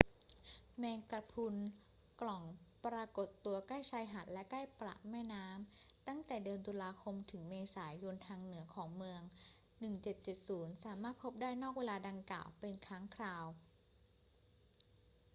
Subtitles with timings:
[0.77, 1.55] แมงกะพรุน
[2.21, 2.43] กล่อง
[2.85, 9.21] ปรากฏตัวใกล้ชายหาดและใกล้ปากแม่น้ำตั้งแต่เดือนตุลาคมถึงเมษายนทางเหนือของเมือง
[9.81, 13.45] 1770 สามารถพบได้นอกเวลาดังกล่าวเป็นครั้งคราว